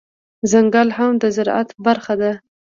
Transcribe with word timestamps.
ځنګل 0.51 0.89
هم 0.97 1.11
د 1.21 1.23
زرعت 1.35 1.69
برخه 1.85 2.13
ده 2.21 2.31